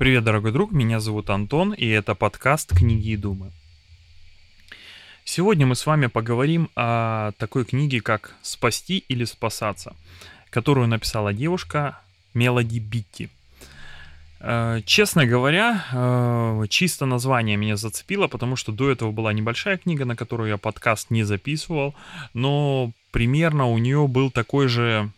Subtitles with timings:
[0.00, 3.52] Привет, дорогой друг, меня зовут Антон, и это подкаст «Книги и думы».
[5.24, 9.94] Сегодня мы с вами поговорим о такой книге, как «Спасти или спасаться»,
[10.48, 12.00] которую написала девушка
[12.32, 13.28] Мелоди Битти.
[14.40, 20.06] Э, честно говоря, э, чисто название меня зацепило, потому что до этого была небольшая книга,
[20.06, 21.94] на которую я подкаст не записывал,
[22.32, 25.10] но примерно у нее был такой же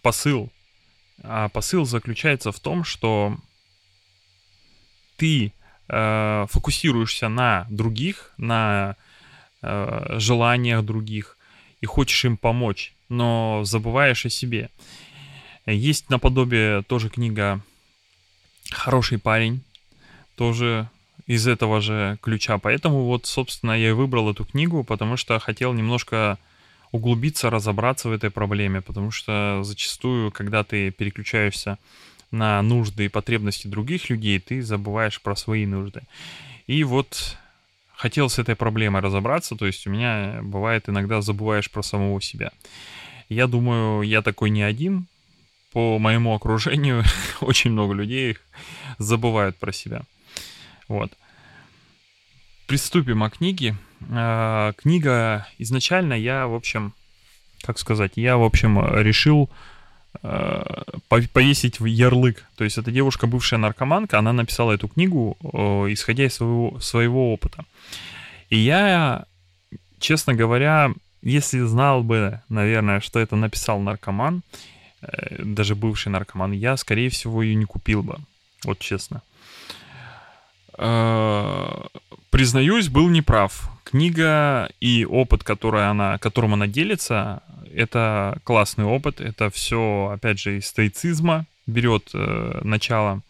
[0.00, 0.48] посыл.
[1.24, 3.36] А посыл заключается в том, что
[5.18, 5.52] ты
[5.88, 8.96] э, фокусируешься на других, на
[9.62, 11.36] э, желаниях других
[11.82, 14.70] и хочешь им помочь, но забываешь о себе.
[15.66, 17.60] Есть наподобие тоже книга
[18.70, 19.62] «Хороший парень»,
[20.36, 20.88] тоже
[21.26, 22.58] из этого же ключа.
[22.58, 26.38] Поэтому вот, собственно, я и выбрал эту книгу, потому что хотел немножко
[26.92, 31.76] углубиться, разобраться в этой проблеме, потому что зачастую, когда ты переключаешься
[32.30, 36.02] на нужды и потребности других людей, ты забываешь про свои нужды.
[36.66, 37.36] И вот
[37.94, 42.52] хотел с этой проблемой разобраться, то есть у меня бывает иногда забываешь про самого себя.
[43.28, 45.06] Я думаю, я такой не один.
[45.72, 47.04] По моему окружению
[47.40, 48.38] очень много людей
[48.98, 50.02] забывают про себя.
[50.86, 51.12] Вот.
[52.66, 53.76] Приступим о книге.
[54.10, 56.94] А, книга изначально я, в общем,
[57.62, 59.50] как сказать, я, в общем, решил
[61.08, 62.44] повесить в ярлык.
[62.56, 65.36] То есть эта девушка, бывшая наркоманка, она написала эту книгу,
[65.90, 67.64] исходя из своего, своего опыта.
[68.50, 69.24] И я,
[69.98, 74.42] честно говоря, если знал бы, наверное, что это написал наркоман,
[75.02, 78.16] э, даже бывший наркоман, я, скорее всего, ее не купил бы.
[78.64, 79.22] Вот честно.
[80.78, 81.82] Э,
[82.30, 83.70] признаюсь, был неправ.
[83.84, 87.42] Книга и опыт, который она, которым она делится,
[87.74, 89.20] это классный опыт.
[89.20, 93.22] Это все, опять же, из стоицизма берет э, начало.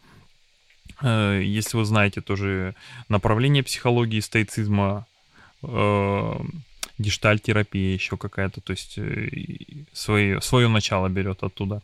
[1.03, 2.75] Э, если вы знаете тоже
[3.09, 5.07] направление психологии стоицизма,
[5.63, 6.35] э,
[6.99, 9.29] гештальтерапия еще какая-то, то есть э,
[9.93, 11.83] свое, свое начало берет оттуда.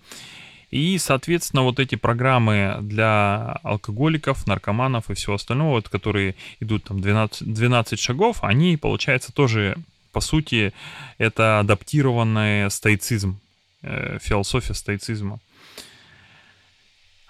[0.71, 7.01] И, соответственно, вот эти программы для алкоголиков, наркоманов и всего остального, вот, которые идут там
[7.01, 9.77] 12, 12 шагов, они, получается, тоже
[10.15, 10.73] по сути,
[11.19, 13.37] это адаптированный стоицизм,
[13.83, 15.39] э, философия стоицизма.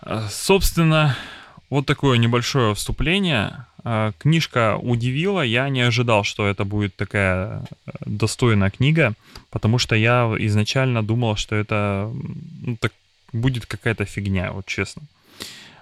[0.02, 1.16] Э, собственно,
[1.70, 3.64] вот такое небольшое вступление.
[3.84, 7.62] Э, книжка удивила, я не ожидал, что это будет такая
[8.06, 9.14] достойная книга,
[9.50, 12.10] потому что я изначально думал, что это
[12.66, 12.92] ну, так,
[13.32, 15.02] будет какая-то фигня, вот честно.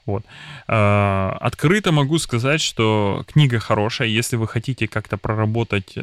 [0.06, 0.24] Вот.
[0.66, 5.96] Открыто могу сказать, что книга хорошая, если вы хотите как-то проработать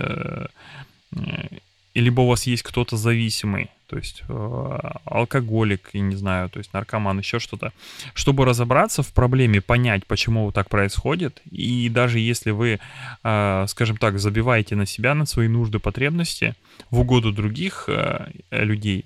[2.00, 6.74] либо у вас есть кто-то зависимый, то есть э, алкоголик, я не знаю, то есть
[6.74, 7.74] наркоман, еще что-то,
[8.14, 12.80] чтобы разобраться в проблеме, понять, почему так происходит, и даже если вы,
[13.24, 16.56] э, скажем так, забиваете на себя, на свои нужды, потребности
[16.92, 19.06] в угоду других э, людей,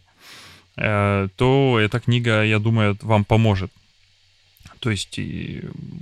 [0.76, 3.72] э, то эта книга, я думаю, вам поможет.
[4.80, 5.18] То есть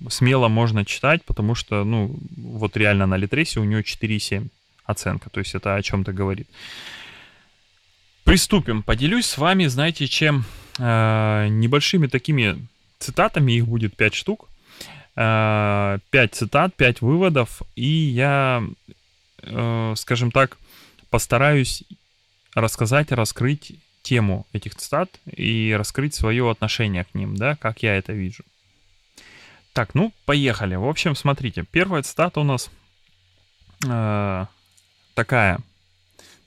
[0.10, 4.50] смело можно читать, потому что, ну, вот реально на Литресе у нее 4,7
[4.86, 5.30] оценка.
[5.30, 6.48] То есть это о чем-то говорит.
[8.24, 8.84] Приступим.
[8.84, 10.46] Поделюсь с вами, знаете, чем
[10.78, 12.68] э, небольшими такими
[13.00, 14.50] цитатами, их будет 5 штук.
[15.16, 17.62] Э, 5 цитат, 5 выводов.
[17.76, 18.64] И я,
[19.42, 20.58] э, скажем так,
[21.10, 21.84] постараюсь
[22.54, 28.14] рассказать, раскрыть тему этих цитат и раскрыть свое отношение к ним, да, как я это
[28.14, 28.44] вижу.
[29.74, 30.76] Так, ну, поехали.
[30.76, 32.70] В общем, смотрите, первая цитата у нас
[33.88, 34.46] э,
[35.22, 35.60] такая.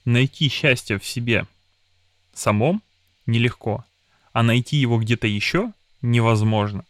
[0.04, 1.46] Найти счастье в себе
[2.32, 2.82] самом
[3.24, 3.84] нелегко,
[4.32, 6.84] а найти его где-то еще невозможно.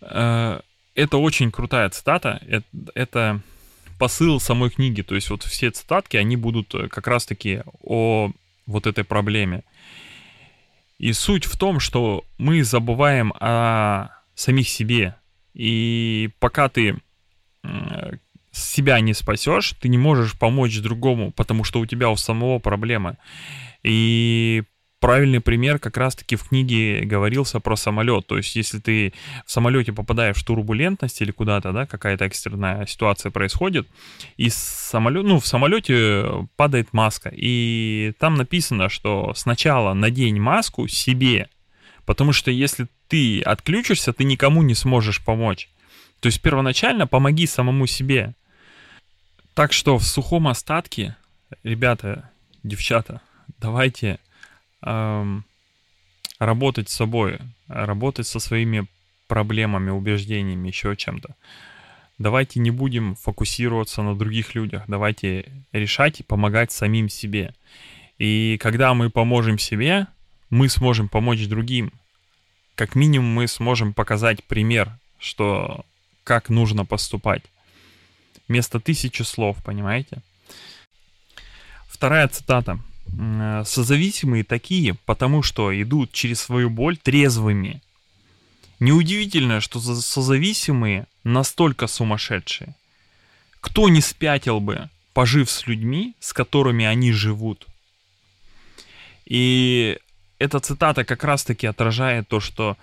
[0.00, 0.60] Э,
[0.96, 2.42] это очень крутая цитата.
[2.48, 3.40] Это, это
[3.96, 5.02] посыл самой книги.
[5.02, 8.32] То есть вот все цитатки, они будут э, как раз-таки о
[8.66, 9.62] вот этой проблеме.
[10.98, 15.14] И суть в том, что мы забываем о самих себе.
[15.54, 16.98] И пока ты
[18.56, 23.16] себя не спасешь, ты не можешь помочь другому, потому что у тебя у самого проблемы.
[23.82, 24.62] И
[25.00, 28.26] правильный пример как раз-таки в книге говорился про самолет.
[28.26, 29.12] То есть, если ты
[29.44, 33.86] в самолете попадаешь в турбулентность или куда-то, да, какая-то экстренная ситуация происходит,
[34.38, 37.30] и самолет, ну, в самолете падает маска.
[37.34, 41.48] И там написано, что сначала надень маску себе,
[42.06, 45.68] потому что если ты отключишься, ты никому не сможешь помочь.
[46.20, 48.34] То есть первоначально помоги самому себе.
[49.54, 51.16] Так что в сухом остатке,
[51.62, 52.28] ребята,
[52.64, 53.20] девчата,
[53.58, 54.18] давайте
[54.82, 55.44] эм,
[56.40, 58.88] работать с собой, работать со своими
[59.28, 61.36] проблемами, убеждениями, еще чем-то.
[62.18, 64.84] Давайте не будем фокусироваться на других людях.
[64.88, 67.54] Давайте решать и помогать самим себе.
[68.18, 70.08] И когда мы поможем себе,
[70.50, 71.92] мы сможем помочь другим.
[72.74, 75.84] Как минимум мы сможем показать пример, что
[76.24, 77.42] как нужно поступать.
[78.48, 80.22] Вместо тысячи слов, понимаете?
[81.88, 82.78] Вторая цитата.
[83.64, 87.80] Созависимые такие, потому что идут через свою боль трезвыми.
[88.80, 92.74] Неудивительно, что созависимые настолько сумасшедшие.
[93.60, 97.66] Кто не спятил бы, пожив с людьми, с которыми они живут?
[99.24, 99.98] И
[100.38, 102.76] эта цитата как раз-таки отражает то, что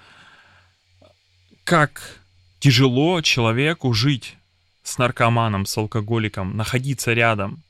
[1.64, 2.20] как
[2.60, 4.36] тяжело человеку жить
[4.84, 7.62] с наркоманом, с алкоголиком, находиться рядом.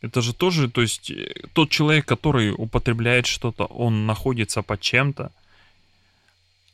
[0.00, 5.32] Это же тоже, то есть э, тот человек, который употребляет что-то, он находится под чем-то,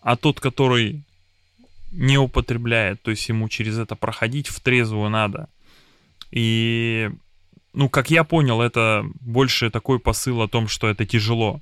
[0.00, 1.02] а тот, который
[1.92, 5.48] не употребляет, то есть ему через это проходить в трезвую надо.
[6.30, 7.10] И,
[7.72, 11.60] ну, как я понял, это больше такой посыл о том, что это тяжело.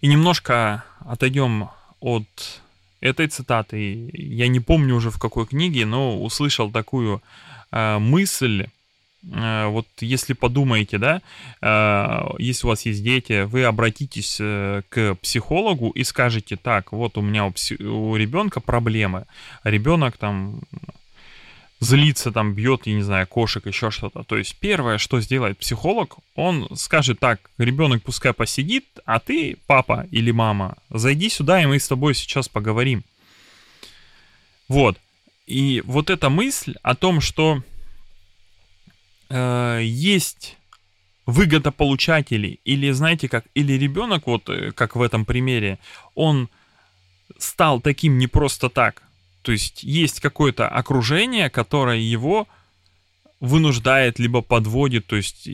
[0.00, 1.68] И немножко отойдем
[2.00, 2.60] от
[3.00, 4.10] этой цитаты.
[4.12, 7.22] Я не помню уже в какой книге, но услышал такую
[7.72, 8.66] э, мысль.
[9.32, 11.22] Э, вот если подумаете, да,
[11.62, 17.18] э, если у вас есть дети, вы обратитесь э, к психологу и скажете, так, вот
[17.18, 19.24] у меня у, пси- у ребенка проблемы.
[19.64, 20.60] Ребенок там
[21.80, 24.22] злится, там, бьет, я не знаю, кошек, еще что-то.
[24.22, 30.06] То есть первое, что сделает психолог, он скажет так, ребенок пускай посидит, а ты, папа
[30.10, 33.02] или мама, зайди сюда, и мы с тобой сейчас поговорим.
[34.68, 34.98] Вот.
[35.46, 37.62] И вот эта мысль о том, что
[39.30, 40.58] э, есть
[41.24, 45.78] выгодополучатели, или знаете как, или ребенок, вот э, как в этом примере,
[46.14, 46.50] он
[47.38, 49.02] стал таким не просто так,
[49.42, 52.46] то есть есть какое-то окружение, которое его
[53.40, 55.48] вынуждает, либо подводит, то есть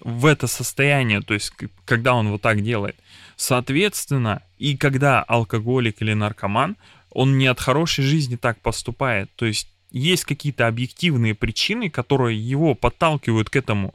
[0.00, 1.52] в это состояние, то есть
[1.84, 2.96] когда он вот так делает.
[3.36, 6.76] Соответственно, и когда алкоголик или наркоман,
[7.10, 9.30] он не от хорошей жизни так поступает.
[9.36, 13.94] То есть есть какие-то объективные причины, которые его подталкивают к этому.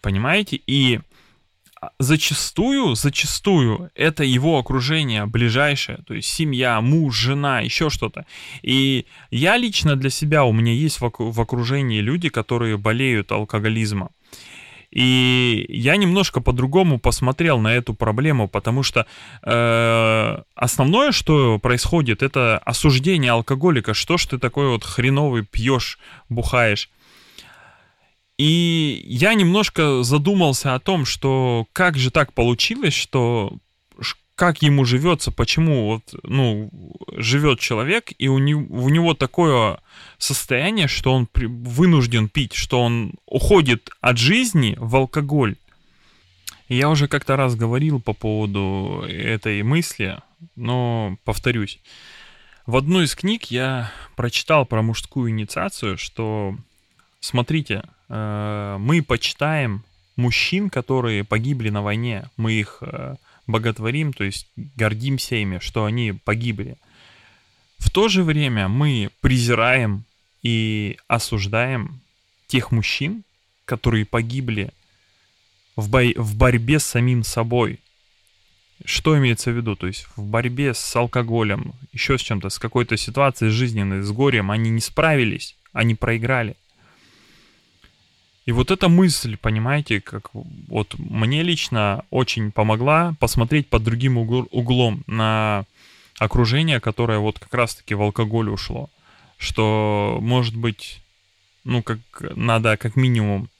[0.00, 0.60] Понимаете?
[0.66, 1.00] И
[1.98, 8.24] зачастую, зачастую это его окружение ближайшее, то есть семья, муж, жена, еще что-то.
[8.62, 14.10] И я лично для себя, у меня есть в окружении люди, которые болеют алкоголизмом.
[14.90, 19.06] И я немножко по-другому посмотрел на эту проблему, потому что
[19.42, 23.92] э, основное, что происходит, это осуждение алкоголика.
[23.92, 25.98] Что ж ты такой вот хреновый пьешь,
[26.30, 26.88] бухаешь?
[28.38, 33.58] И я немножко задумался о том, что как же так получилось, что
[34.38, 36.70] как ему живется, почему вот, ну,
[37.16, 39.80] живет человек, и у него, у него такое
[40.16, 45.56] состояние, что он при, вынужден пить, что он уходит от жизни в алкоголь.
[46.68, 50.18] Я уже как-то раз говорил по поводу этой мысли,
[50.54, 51.80] но повторюсь.
[52.64, 56.54] В одной из книг я прочитал про мужскую инициацию, что,
[57.20, 59.84] смотрите, Э, мы почитаем
[60.16, 63.16] мужчин, которые погибли на войне, мы их э,
[63.46, 66.76] боготворим, то есть гордимся ими, что они погибли.
[67.78, 70.04] В то же время мы презираем
[70.42, 72.00] и осуждаем
[72.46, 73.22] тех мужчин,
[73.64, 74.70] которые погибли
[75.76, 77.78] в, бо- в борьбе с самим собой.
[78.84, 79.76] Что имеется в виду?
[79.76, 84.50] То есть в борьбе с алкоголем, еще с чем-то, с какой-то ситуацией жизненной, с горем,
[84.50, 86.56] они не справились, они проиграли.
[88.48, 95.02] И вот эта мысль, понимаете, как вот мне лично очень помогла посмотреть под другим углом
[95.06, 95.66] на
[96.18, 98.88] окружение, которое вот как раз-таки в алкоголь ушло.
[99.36, 101.02] Что, может быть,
[101.64, 101.98] ну, как
[102.36, 103.50] надо как минимум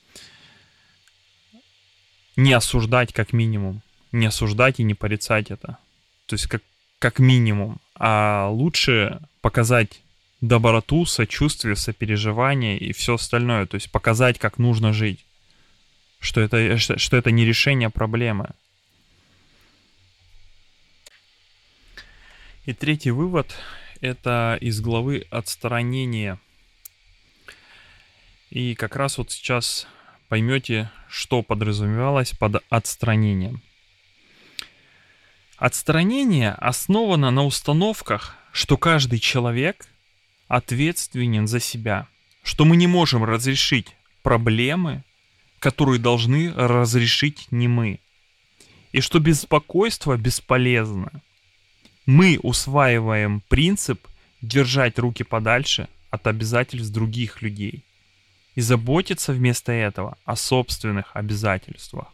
[2.36, 3.82] не осуждать как минимум.
[4.10, 5.76] Не осуждать и не порицать это.
[6.24, 6.62] То есть как,
[6.98, 7.76] как минимум.
[7.94, 10.00] А лучше показать
[10.40, 13.66] доброту, сочувствие, сопереживание и все остальное.
[13.66, 15.24] То есть показать, как нужно жить.
[16.20, 18.50] Что это, что, что это не решение проблемы.
[22.64, 23.54] И третий вывод–
[24.00, 26.38] это из главы «Отстранение».
[28.50, 29.86] И как раз вот сейчас
[30.28, 33.62] поймете, что подразумевалось под отстранением.
[35.56, 39.86] Отстранение основано на установках, что каждый человек–
[40.48, 42.08] ответственен за себя,
[42.42, 45.04] что мы не можем разрешить проблемы,
[45.58, 48.00] которые должны разрешить не мы,
[48.92, 51.22] и что беспокойство бесполезно,
[52.06, 54.06] мы усваиваем принцип
[54.40, 57.84] держать руки подальше от обязательств других людей
[58.54, 62.08] и заботиться вместо этого о собственных обязательствах.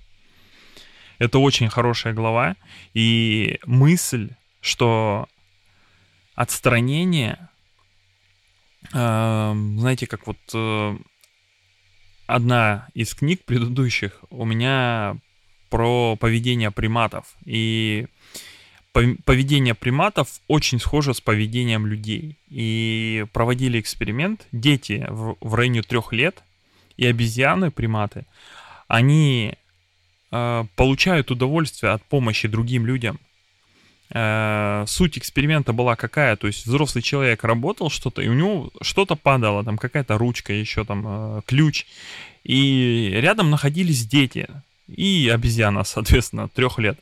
[1.19, 2.57] Это очень хорошая глава,
[2.93, 5.29] и мысль, что
[6.35, 7.49] отстранение,
[8.95, 10.97] знаете, как вот э,
[12.27, 15.17] одна из книг предыдущих у меня
[15.69, 17.35] про поведение приматов.
[17.45, 18.07] И
[18.93, 22.37] поведение приматов очень схоже с поведением людей.
[22.49, 24.47] И проводили эксперимент.
[24.53, 26.45] Дети в, в районе трех лет
[26.97, 28.25] и обезьяны, приматы,
[28.87, 29.55] они
[30.31, 33.19] э, получают удовольствие от помощи другим людям.
[34.11, 36.37] Э, суть эксперимента была какая?
[36.37, 40.85] То есть взрослый человек работал что-то, и у него что-то падало, там какая-то ручка, еще
[40.85, 41.87] там э, ключ.
[42.45, 44.49] И рядом находились дети
[44.89, 46.99] и обезьяна, соответственно, трех лет.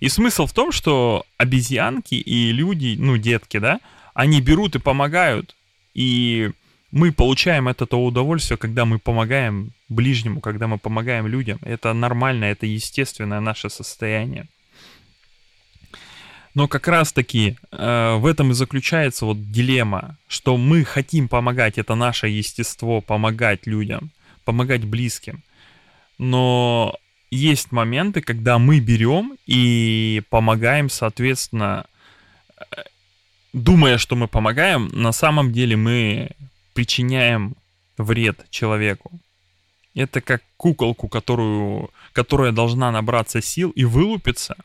[0.00, 3.80] И смысл в том, что обезьянки и люди, ну, детки, да,
[4.12, 5.56] они берут и помогают,
[5.94, 6.50] и
[6.90, 11.58] мы получаем от этого удовольствие, когда мы помогаем ближнему, когда мы помогаем людям.
[11.62, 14.46] Это нормально, это естественное наше состояние.
[16.54, 21.96] Но как раз-таки э, в этом и заключается вот дилемма, что мы хотим помогать, это
[21.96, 24.10] наше естество, помогать людям,
[24.44, 25.42] помогать близким.
[26.16, 26.96] Но
[27.32, 31.86] есть моменты, когда мы берем и помогаем, соответственно,
[32.60, 32.82] э,
[33.52, 36.30] думая, что мы помогаем, на самом деле мы
[36.72, 37.56] причиняем
[37.98, 39.10] вред человеку.
[39.96, 44.56] Это как куколку, которую, которая должна набраться сил и вылупиться,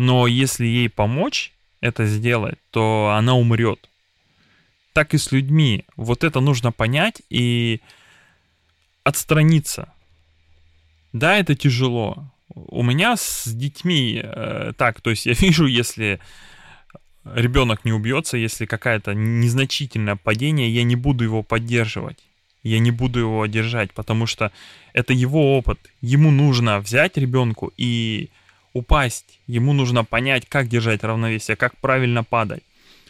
[0.00, 3.88] но если ей помочь это сделать, то она умрет.
[4.92, 5.84] Так и с людьми.
[5.96, 7.80] Вот это нужно понять и
[9.04, 9.92] отстраниться
[11.12, 12.30] да, это тяжело.
[12.54, 16.20] У меня с детьми э, так, то есть я вижу, если
[17.24, 22.18] ребенок не убьется, если какая-то незначительное падение, я не буду его поддерживать.
[22.62, 24.52] Я не буду его держать, потому что
[24.92, 25.78] это его опыт.
[26.02, 28.28] Ему нужно взять ребенку и
[28.72, 29.40] упасть.
[29.46, 32.62] Ему нужно понять, как держать равновесие, как правильно падать.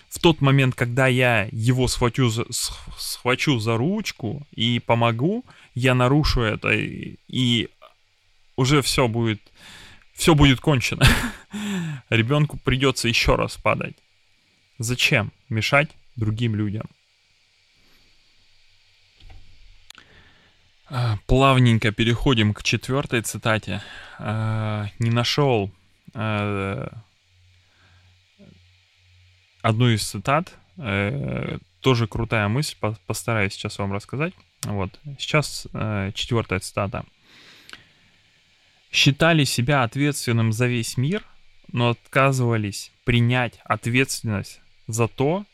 [0.09, 6.71] В тот момент, когда я его схвачу, схвачу за ручку и помогу, я нарушу это
[6.73, 7.69] и
[8.57, 9.41] уже все будет,
[10.13, 11.07] все будет кончено.
[12.11, 13.97] Ребенку придется еще раз падать.
[14.79, 16.89] Зачем мешать другим людям?
[21.27, 23.83] Плавненько переходим к четвертой цитате.
[24.19, 25.71] А, не нашел
[26.15, 26.93] а,
[29.63, 30.55] одну из цитат.
[30.79, 32.77] Э, тоже крутая мысль.
[33.07, 34.35] Постараюсь сейчас вам рассказать.
[34.63, 34.99] Вот.
[35.19, 37.05] Сейчас э, четвертая цитата
[38.91, 41.25] считали себя ответственным за весь мир,
[41.73, 45.45] но отказывались принять ответственность за то,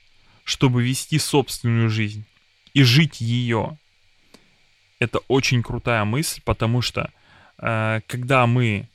[0.44, 2.24] чтобы вести собственную жизнь
[2.72, 3.78] и жить ее.
[4.98, 7.10] Это очень крутая мысль, потому что
[7.58, 8.88] э, когда мы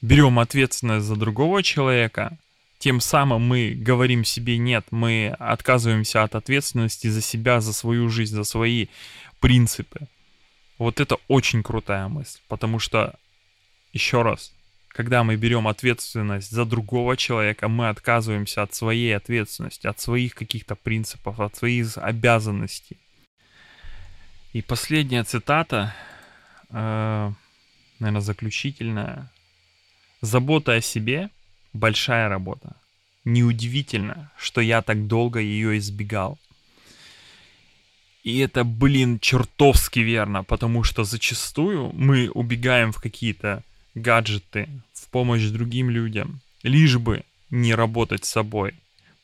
[0.00, 2.36] берем ответственность за другого человека,
[2.78, 8.34] тем самым мы говорим себе нет, мы отказываемся от ответственности за себя, за свою жизнь,
[8.34, 8.86] за свои
[9.40, 10.00] принципы.
[10.78, 13.14] Вот это очень крутая мысль, потому что
[13.92, 14.52] еще раз,
[14.88, 20.76] когда мы берем ответственность за другого человека, мы отказываемся от своей ответственности, от своих каких-то
[20.76, 22.96] принципов, от своих обязанностей.
[24.58, 25.94] И последняя цитата,
[26.70, 27.32] э,
[28.00, 29.30] наверное, заключительная.
[30.20, 31.30] Забота о себе–
[31.72, 32.74] большая работа.
[33.24, 36.40] Неудивительно, что я так долго ее избегал.
[38.24, 43.62] И это, блин, чертовски верно, потому что зачастую мы убегаем в какие-то
[43.94, 48.74] гаджеты в помощь другим людям, лишь бы не работать с собой.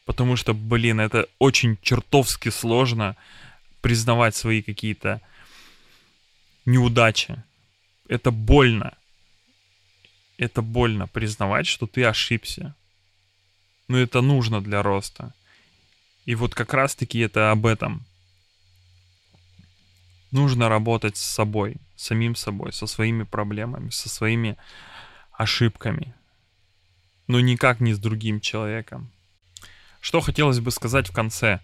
[0.05, 3.17] Потому что, блин, это очень чертовски сложно
[3.85, 5.21] признавать свои какие-то
[6.65, 7.43] неудачи.
[8.09, 8.97] Это больно.
[10.39, 12.75] Это больно признавать, что ты ошибся.
[13.87, 15.35] Но это нужно для роста.
[16.25, 18.07] И вот как раз-таки это об этом.
[20.31, 24.57] Нужно работать с собой, самим собой, со своими проблемами, со своими
[25.31, 26.15] ошибками.
[27.27, 29.11] Но никак не с другим человеком.
[30.01, 31.61] Что хотелось бы сказать в конце.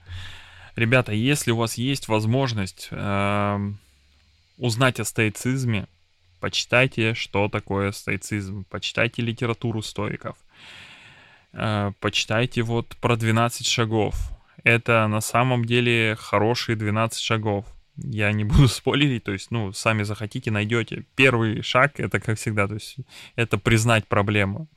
[0.76, 3.70] Ребята, если у вас есть возможность э,
[4.56, 5.86] узнать о стоицизме,
[6.40, 10.36] почитайте, что такое стоицизм, почитайте литературу стоиков,
[11.52, 14.14] э, почитайте вот про 12 шагов.
[14.62, 20.02] Это на самом деле хорошие 12 шагов я не буду спойлерить, то есть, ну, сами
[20.02, 21.04] захотите, найдете.
[21.16, 22.96] Первый шаг, это как всегда, то есть,
[23.36, 24.68] это признать проблему.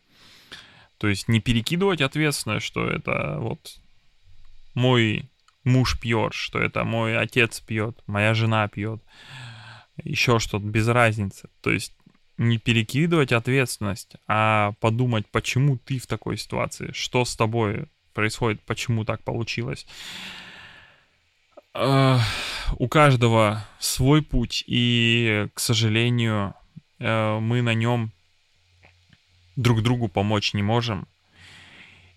[0.97, 3.81] То есть не перекидывать ответственность, что это вот
[4.73, 5.29] мой
[5.63, 9.01] муж пьет, что это мой отец пьет, моя жена пьет,
[10.03, 11.49] еще что-то, без разницы.
[11.61, 11.93] То есть
[12.37, 19.05] не перекидывать ответственность, а подумать, почему ты в такой ситуации, что с тобой происходит, почему
[19.05, 19.85] так получилось.
[21.75, 26.53] У каждого свой путь, и, к сожалению,
[26.99, 28.11] э, мы на нем
[29.55, 31.07] друг другу помочь не можем.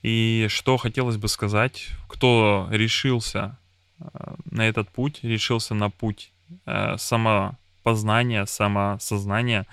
[0.06, 3.58] И что хотелось бы сказать, кто решился
[3.98, 4.04] э,
[4.44, 6.30] на этот путь, решился на путь
[6.64, 9.66] э, самопознания, самосознания,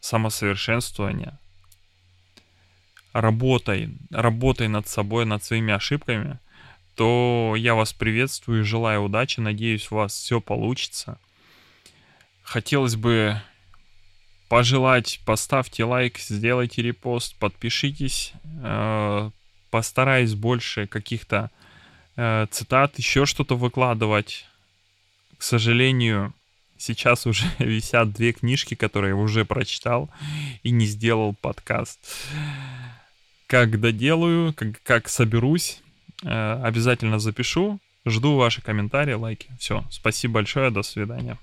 [0.00, 1.38] самосовершенствования,
[3.12, 6.38] работай, работай над собой, над своими ошибками,
[6.94, 11.18] то я вас приветствую, желаю удачи, надеюсь, у вас все получится.
[12.42, 13.38] Хотелось бы
[14.48, 18.32] пожелать, поставьте лайк, сделайте репост, подпишитесь.
[18.62, 19.30] Э,
[19.70, 21.50] постараюсь больше каких-то
[22.16, 24.46] э, цитат, еще что-то выкладывать.
[25.38, 26.32] К сожалению,
[26.78, 30.10] сейчас уже висят две книжки, которые я уже прочитал
[30.62, 31.98] и не сделал подкаст.
[33.46, 35.80] Как доделаю, как, как соберусь,
[36.22, 37.78] э, обязательно запишу.
[38.04, 39.48] Жду ваши комментарии, лайки.
[39.58, 41.36] Все, спасибо большое, до свидания.